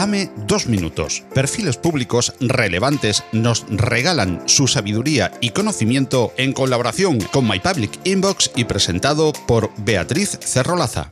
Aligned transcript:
Dame 0.00 0.30
dos 0.46 0.66
minutos. 0.66 1.24
Perfiles 1.34 1.76
públicos 1.76 2.32
relevantes 2.40 3.22
nos 3.32 3.66
regalan 3.68 4.42
su 4.48 4.66
sabiduría 4.66 5.30
y 5.42 5.50
conocimiento 5.50 6.32
en 6.38 6.54
colaboración 6.54 7.20
con 7.20 7.46
My 7.46 7.60
Public 7.60 8.00
Inbox 8.04 8.50
y 8.56 8.64
presentado 8.64 9.34
por 9.46 9.68
Beatriz 9.76 10.38
Cerrolaza. 10.40 11.10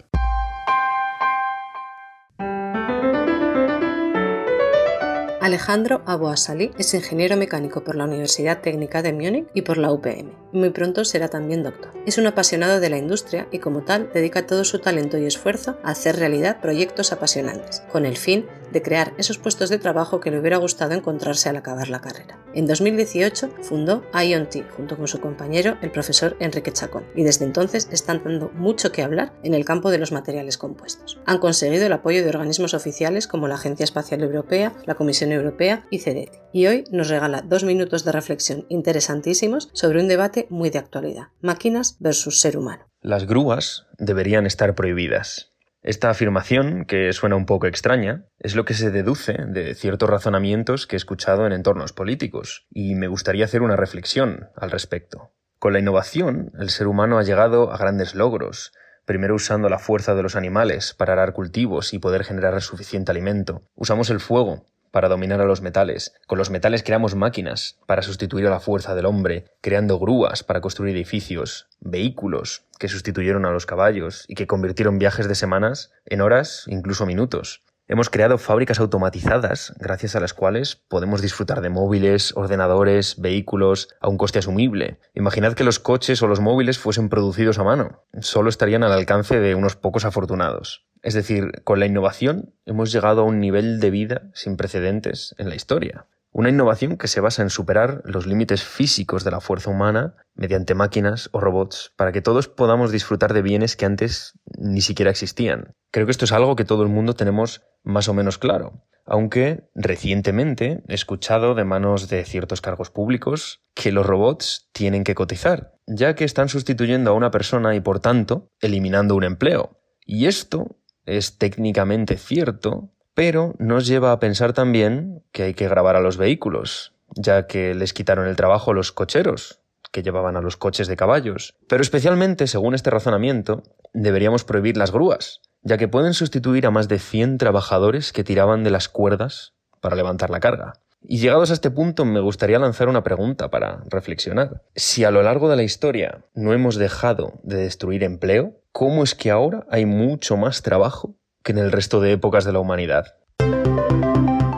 Alejandro 5.49 6.03
Aboasali 6.07 6.73
es 6.79 6.93
ingeniero 6.95 7.37
mecánico 7.37 7.83
por 7.83 7.95
la 7.95 8.05
Universidad 8.05 8.61
Técnica 8.61 9.03
de 9.03 9.13
Múnich 9.13 9.47
y 9.55 9.63
por 9.63 9.79
la 9.79 9.93
UPM. 9.93 10.33
Muy 10.53 10.71
pronto 10.71 11.05
será 11.05 11.29
también 11.29 11.63
doctor. 11.63 11.93
Es 12.07 12.19
un 12.19 12.27
apasionado 12.27 12.81
de 12.81 12.91
la 12.91 12.99
industria 12.99 13.49
y 13.51 13.59
como 13.59 13.83
tal 13.83 14.11
dedica 14.13 14.47
todo 14.47 14.65
su 14.65 14.79
talento 14.79 15.17
y 15.17 15.27
esfuerzo 15.27 15.79
a 15.85 15.91
hacer 15.91 16.17
realidad 16.17 16.61
proyectos 16.61 17.13
apasionantes, 17.13 17.83
con 17.91 18.05
el 18.05 18.17
fin 18.17 18.47
de 18.73 18.83
crear 18.83 19.15
esos 19.19 19.39
puestos 19.39 19.69
de 19.71 19.79
trabajo 19.79 20.21
que 20.21 20.31
le 20.31 20.39
hubiera 20.39 20.57
gustado 20.57 20.95
encontrarse 20.95 21.49
al 21.49 21.57
acabar 21.57 21.89
la 21.89 22.01
carrera. 22.01 22.39
En 22.55 22.67
2018 22.67 23.51
fundó 23.63 24.03
IONT 24.13 24.71
junto 24.77 24.97
con 24.97 25.09
su 25.09 25.21
compañero 25.21 25.77
el 25.83 25.91
profesor 25.91 26.37
Enrique 26.41 26.73
Chacón 26.73 27.05
y 27.15 27.25
desde 27.25 27.45
entonces 27.45 27.89
están 27.93 28.23
dando 28.25 28.51
mucho 28.55 28.93
que 28.93 29.03
hablar 29.03 29.33
en 29.43 29.55
el 29.55 29.65
campo 29.65 29.91
de 29.91 29.99
los 29.99 30.13
materiales 30.13 30.59
compuestos. 30.59 31.21
Han 31.27 31.39
conseguido 31.39 31.87
el 31.87 31.93
apoyo 31.93 32.23
de 32.23 32.29
organismos 32.29 32.75
oficiales 32.75 33.27
como 33.27 33.49
la 33.49 33.57
Agencia 33.57 33.85
Espacial 33.85 34.23
Europea, 34.23 34.73
la 34.87 34.95
Comisión 34.95 35.33
Europea 35.33 35.87
y 35.91 35.99
CEDETI. 35.99 36.39
Y 36.53 36.67
hoy 36.67 36.85
nos 36.91 37.09
regala 37.09 37.43
dos 37.43 37.65
minutos 37.65 38.05
de 38.05 38.13
reflexión 38.13 38.67
interesantísimos 38.69 39.69
sobre 39.73 40.01
un 40.01 40.09
debate 40.09 40.47
muy 40.51 40.71
de 40.71 40.79
actualidad, 40.79 41.29
máquinas 41.41 41.97
versus 42.01 42.41
ser 42.41 42.57
humano. 42.57 42.89
Las 43.01 43.27
grúas 43.27 43.87
deberían 43.99 44.47
estar 44.47 44.75
prohibidas. 44.75 45.48
Esta 45.83 46.11
afirmación, 46.11 46.85
que 46.87 47.13
suena 47.13 47.37
un 47.37 47.47
poco 47.47 47.67
extraña, 47.67 48.25
es 48.41 48.57
lo 48.57 48.65
que 48.65 48.75
se 48.75 48.91
deduce 48.91 49.37
de 49.47 49.75
ciertos 49.75 50.11
razonamientos 50.11 50.87
que 50.87 50.97
he 50.97 50.99
escuchado 50.99 51.47
en 51.47 51.53
entornos 51.53 51.93
políticos, 51.93 52.67
y 52.71 52.97
me 52.97 53.07
gustaría 53.07 53.45
hacer 53.45 53.63
una 53.63 53.77
reflexión 53.77 54.49
al 54.57 54.73
respecto. 54.73 55.31
Con 55.61 55.73
la 55.73 55.79
innovación, 55.79 56.51
el 56.59 56.71
ser 56.71 56.89
humano 56.89 57.19
ha 57.19 57.23
llegado 57.23 57.73
a 57.73 57.79
grandes 57.79 58.17
logros, 58.17 58.73
primero 59.05 59.37
usando 59.37 59.69
la 59.69 59.79
fuerza 59.79 60.15
de 60.15 60.23
los 60.23 60.37
animales 60.37 60.95
para 60.95 61.13
arar 61.13 61.33
cultivos 61.33 61.95
y 61.95 61.99
poder 61.99 62.25
generar 62.25 62.61
suficiente 62.61 63.13
alimento. 63.13 63.63
Usamos 63.75 64.11
el 64.11 64.21
fuego 64.21 64.67
para 64.91 65.09
dominar 65.09 65.41
a 65.41 65.45
los 65.45 65.63
metales. 65.63 66.15
Con 66.27 66.39
los 66.39 66.51
metales 66.51 66.83
creamos 66.83 67.15
máquinas 67.15 67.79
para 67.87 68.03
sustituir 68.03 68.47
a 68.47 68.51
la 68.51 68.61
fuerza 68.61 68.95
del 68.95 69.07
hombre, 69.07 69.47
creando 69.61 69.99
grúas 69.99 70.45
para 70.45 70.61
construir 70.61 70.95
edificios, 70.97 71.69
vehículos 71.81 72.65
que 72.79 72.89
sustituyeron 72.89 73.45
a 73.47 73.51
los 73.51 73.67
caballos 73.67 74.25
y 74.29 74.35
que 74.35 74.47
convirtieron 74.47 74.99
viajes 74.99 75.29
de 75.29 75.35
semanas 75.35 75.93
en 76.07 76.21
horas, 76.21 76.65
incluso 76.67 77.07
minutos. 77.07 77.63
Hemos 77.91 78.11
creado 78.11 78.37
fábricas 78.37 78.81
automatizadas 78.81 79.73
gracias 79.79 80.15
a 80.15 80.21
las 80.21 80.35
cuales 80.35 80.77
podemos 80.77 81.23
disfrutar 81.23 81.63
de 81.63 81.71
móviles, 81.71 82.37
ordenadores, 82.37 83.19
vehículos 83.19 83.89
a 84.03 84.09
un 84.09 84.19
coste 84.19 84.41
asumible. 84.41 85.01
Imaginad 85.15 85.55
que 85.55 85.65
los 85.65 85.79
coches 85.79 86.21
o 86.23 86.27
los 86.27 86.39
móviles 86.39 86.79
fuesen 86.79 87.09
producidos 87.09 87.59
a 87.59 87.65
mano. 87.65 88.05
Solo 88.21 88.51
estarían 88.51 88.83
al 88.83 88.93
alcance 88.93 89.41
de 89.41 89.55
unos 89.55 89.77
pocos 89.77 90.05
afortunados. 90.05 90.87
Es 91.03 91.15
decir, 91.15 91.63
con 91.65 91.81
la 91.81 91.87
innovación 91.87 92.55
hemos 92.67 92.93
llegado 92.93 93.23
a 93.23 93.25
un 93.25 93.41
nivel 93.41 93.81
de 93.81 93.91
vida 93.91 94.31
sin 94.35 94.57
precedentes 94.57 95.35
en 95.39 95.49
la 95.49 95.55
historia. 95.55 96.07
Una 96.31 96.51
innovación 96.51 96.99
que 96.99 97.09
se 97.09 97.21
basa 97.21 97.43
en 97.43 97.51
superar 97.51 98.03
los 98.05 98.27
límites 98.27 98.63
físicos 98.63 99.25
de 99.25 99.31
la 99.31 99.41
fuerza 99.41 99.71
humana 99.71 100.15
mediante 100.35 100.75
máquinas 100.75 101.31
o 101.33 101.41
robots 101.41 101.93
para 101.97 102.13
que 102.13 102.21
todos 102.21 102.49
podamos 102.49 102.93
disfrutar 102.93 103.33
de 103.33 103.43
bienes 103.43 103.77
que 103.77 103.87
antes 103.87 104.39
ni 104.59 104.81
siquiera 104.83 105.11
existían. 105.11 105.75
Creo 105.91 106.07
que 106.07 106.13
esto 106.13 106.27
es 106.27 106.33
algo 106.33 106.55
que 106.55 106.65
todo 106.67 106.83
el 106.83 106.91
mundo 106.91 107.15
tenemos 107.15 107.63
más 107.83 108.09
o 108.09 108.15
menos 108.15 108.37
claro, 108.37 108.85
aunque 109.07 109.65
recientemente 109.75 110.83
he 110.87 110.95
escuchado 110.95 111.55
de 111.55 111.65
manos 111.65 112.09
de 112.09 112.25
ciertos 112.25 112.61
cargos 112.61 112.91
públicos 112.91 113.63
que 113.75 113.91
los 113.91 114.07
robots 114.07 114.69
tienen 114.73 115.03
que 115.03 115.15
cotizar, 115.15 115.73
ya 115.87 116.15
que 116.15 116.25
están 116.25 116.51
sustituyendo 116.51 117.11
a 117.11 117.15
una 117.15 117.31
persona 117.31 117.75
y 117.75 117.81
por 117.81 118.01
tanto 118.01 118.51
eliminando 118.61 119.17
un 119.17 119.25
empleo. 119.25 119.81
Y 120.05 120.27
esto 120.27 120.78
es 121.17 121.39
técnicamente 121.39 122.17
cierto, 122.17 122.91
pero 123.15 123.55
nos 123.59 123.87
lleva 123.87 124.13
a 124.13 124.21
pensar 124.21 124.53
también 124.53 125.23
que 125.33 125.45
hay 125.45 125.55
que 125.55 125.69
grabar 125.69 125.97
a 125.97 126.01
los 126.01 126.17
vehículos, 126.17 126.93
ya 127.17 127.47
que 127.47 127.75
les 127.75 127.93
quitaron 127.93 128.27
el 128.27 128.37
trabajo 128.37 128.71
a 128.71 128.75
los 128.75 128.93
cocheros, 128.93 129.61
que 129.91 130.03
llevaban 130.03 130.37
a 130.37 130.41
los 130.41 130.57
coches 130.57 130.87
de 130.87 130.97
caballos. 130.97 131.57
Pero 131.69 131.83
especialmente, 131.83 132.47
según 132.47 132.75
este 132.75 132.91
razonamiento, 132.91 133.63
deberíamos 133.93 134.45
prohibir 134.45 134.77
las 134.77 134.93
grúas, 134.93 135.41
ya 135.63 135.79
que 135.79 135.89
pueden 135.89 136.15
sustituir 136.15 136.67
a 136.67 136.71
más 136.71 136.89
de 136.89 136.99
100 136.99 137.39
trabajadores 137.39 138.13
que 138.13 138.25
tiraban 138.25 138.63
de 138.65 138.71
las 138.71 138.89
cuerdas 138.89 139.55
para 139.81 139.97
levantar 139.97 140.31
la 140.31 140.41
carga. 140.41 140.75
Y 141.01 141.19
llegados 141.19 141.51
a 141.51 141.55
este 141.55 141.71
punto 141.71 142.05
me 142.05 142.21
gustaría 142.21 142.59
lanzar 142.59 142.89
una 142.89 143.05
pregunta 143.05 143.51
para 143.51 143.83
reflexionar. 143.89 144.63
Si 144.75 145.05
a 145.05 145.11
lo 145.11 145.23
largo 145.23 145.49
de 145.49 145.57
la 145.57 145.63
historia 145.63 146.25
no 146.35 146.53
hemos 146.53 146.77
dejado 146.77 147.35
de 147.45 147.57
destruir 147.57 148.03
empleo, 148.03 148.61
¿cómo 148.79 149.03
es 149.03 149.17
que 149.17 149.33
ahora 149.33 149.67
hay 149.73 149.87
mucho 149.87 150.37
más 150.37 150.63
trabajo 150.63 151.17
que 151.43 151.51
en 151.51 151.59
el 151.59 151.73
resto 151.73 152.01
de 152.01 152.13
épocas 152.13 152.45
de 152.45 152.53
la 152.53 152.61
humanidad? 152.61 153.07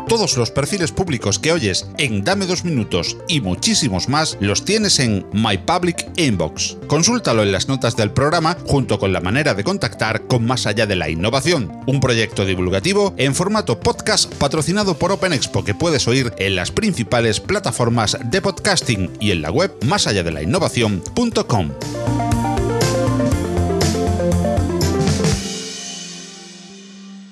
Todos 0.08 0.36
los 0.36 0.50
perfiles 0.50 0.92
públicos 0.92 1.38
que 1.38 1.52
oyes 1.52 1.86
en 1.96 2.22
Dame 2.22 2.44
dos 2.44 2.62
minutos 2.62 3.16
y 3.28 3.40
muchísimos 3.40 4.10
más 4.10 4.36
los 4.38 4.66
tienes 4.66 4.98
en 4.98 5.24
My 5.32 5.56
Public 5.56 6.06
Inbox. 6.16 6.76
Consúltalo 6.86 7.42
en 7.42 7.50
las 7.50 7.68
notas 7.68 7.96
del 7.96 8.10
programa 8.10 8.58
junto 8.66 8.98
con 8.98 9.14
la 9.14 9.20
manera 9.22 9.54
de 9.54 9.64
contactar 9.64 10.26
con 10.26 10.44
Más 10.44 10.66
allá 10.66 10.84
de 10.84 10.96
la 10.96 11.08
innovación, 11.08 11.72
un 11.86 12.00
proyecto 12.00 12.44
divulgativo 12.44 13.14
en 13.16 13.34
formato 13.34 13.80
podcast 13.80 14.34
patrocinado 14.34 14.98
por 14.98 15.12
Open 15.12 15.32
Expo 15.32 15.64
que 15.64 15.74
puedes 15.74 16.06
oír 16.06 16.34
en 16.36 16.56
las 16.56 16.70
principales 16.70 17.40
plataformas 17.40 18.18
de 18.22 18.42
podcasting 18.42 19.16
y 19.18 19.30
en 19.30 19.40
la 19.40 19.50
web 19.50 19.72
más 19.86 20.06
allá 20.06 20.22
de 20.22 20.32
la. 20.32 20.42